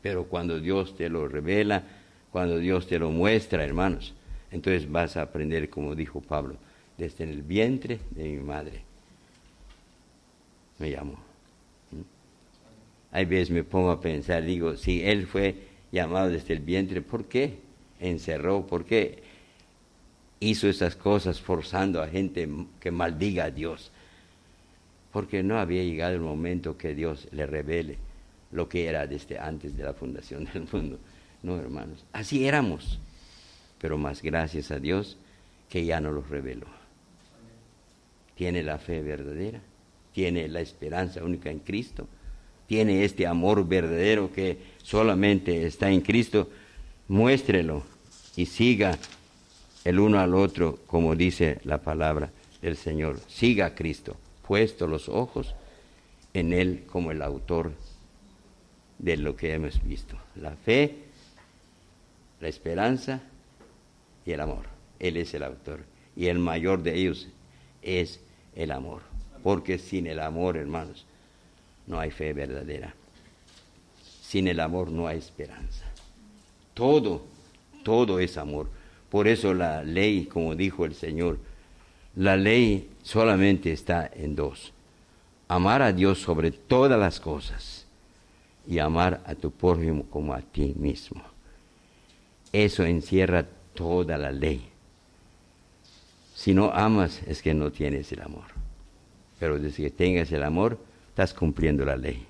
[0.02, 1.84] Pero cuando Dios te lo revela,
[2.32, 4.16] cuando Dios te lo muestra, hermanos,
[4.50, 6.56] entonces vas a aprender, como dijo Pablo,
[6.98, 8.82] desde el vientre de mi madre
[10.80, 11.29] me llamó.
[13.12, 15.55] Hay veces me pongo a pensar, digo, si él fue
[15.91, 17.60] llamado desde el vientre, ¿por qué
[17.99, 18.68] encerró?
[18.68, 19.24] ¿Por qué
[20.39, 22.47] hizo esas cosas forzando a gente
[22.80, 23.91] que maldiga a Dios,
[25.12, 27.97] porque no había llegado el momento que Dios le revele
[28.51, 30.99] lo que era desde antes de la fundación del mundo.
[31.43, 32.99] No, hermanos, así éramos,
[33.80, 35.18] pero más gracias a Dios
[35.70, 36.68] que ya no lo reveló.
[38.36, 39.60] Tiene la fe verdadera,
[40.14, 42.07] tiene la esperanza única en Cristo,
[42.70, 46.52] tiene este amor verdadero que solamente está en Cristo,
[47.08, 47.82] muéstrelo
[48.36, 48.96] y siga
[49.84, 52.30] el uno al otro, como dice la palabra
[52.62, 53.20] del Señor.
[53.28, 54.18] Siga a Cristo,
[54.48, 55.56] puesto los ojos
[56.36, 57.72] en Él como el autor
[59.00, 60.16] de lo que hemos visto.
[60.36, 60.96] La fe,
[62.40, 63.24] la esperanza
[64.28, 64.66] y el amor.
[65.00, 65.86] Él es el autor.
[66.16, 67.30] Y el mayor de ellos
[67.82, 68.20] es
[68.56, 69.02] el amor.
[69.42, 71.08] Porque sin el amor, hermanos,
[71.90, 72.94] no hay fe verdadera.
[74.22, 75.86] Sin el amor no hay esperanza.
[76.74, 77.24] Todo,
[77.84, 78.70] todo es amor.
[79.10, 81.40] Por eso la ley, como dijo el Señor,
[82.16, 84.72] la ley solamente está en dos.
[85.48, 87.88] Amar a Dios sobre todas las cosas
[88.68, 91.24] y amar a tu prójimo como a ti mismo.
[92.54, 94.70] Eso encierra toda la ley.
[96.36, 98.46] Si no amas es que no tienes el amor.
[99.40, 100.78] Pero desde que tengas el amor,
[101.20, 102.26] estás cumpliendo la ley.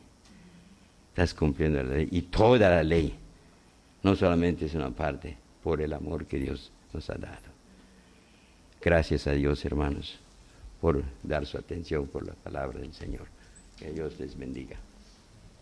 [1.09, 2.07] Estás cumpliendo la ley.
[2.09, 3.15] Y toda la ley.
[4.01, 7.49] No solamente es una parte, por el amor que Dios nos ha dado.
[8.81, 10.17] Gracias a Dios, hermanos,
[10.81, 13.27] por dar su atención por la palabra del Señor.
[13.77, 14.77] Que Dios les bendiga.